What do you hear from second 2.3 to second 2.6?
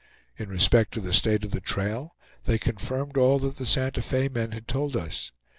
they